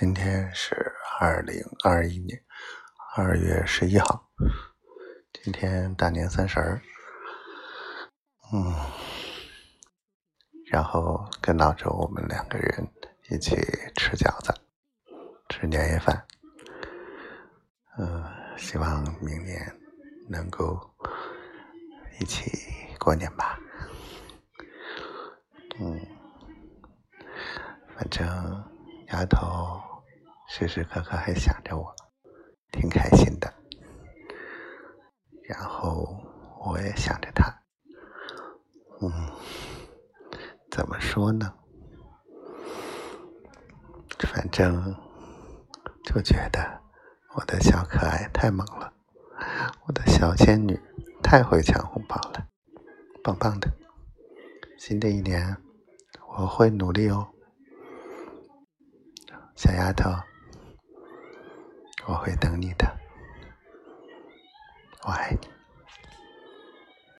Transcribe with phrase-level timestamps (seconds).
[0.00, 2.40] 今天是二零二一年
[3.16, 4.30] 二月十一号，
[5.32, 6.80] 今天大年三十儿，
[8.52, 8.72] 嗯，
[10.66, 12.88] 然后跟老周我们两个人
[13.28, 13.56] 一起
[13.96, 14.54] 吃饺子，
[15.48, 16.24] 吃年夜饭，
[17.98, 18.24] 嗯，
[18.56, 19.60] 希望明年
[20.28, 20.78] 能够
[22.20, 22.52] 一起
[23.00, 23.58] 过年吧，
[25.80, 26.00] 嗯，
[27.96, 28.24] 反正。
[29.10, 29.80] 丫头
[30.48, 31.94] 时时刻刻还想着我，
[32.72, 33.52] 挺开心的。
[35.46, 36.16] 然后
[36.66, 37.44] 我也想着他，
[39.00, 39.10] 嗯，
[40.70, 41.52] 怎么说呢？
[44.20, 44.96] 反正
[46.02, 46.80] 就觉得
[47.36, 48.92] 我的小可爱太萌了，
[49.86, 50.80] 我的小仙女
[51.22, 52.48] 太会抢红包了，
[53.22, 53.70] 棒棒的！
[54.78, 55.56] 新的一年
[56.36, 57.28] 我会努力哦。
[59.54, 60.10] 小丫头，
[62.08, 62.90] 我会等你的，
[65.04, 65.57] 我爱你。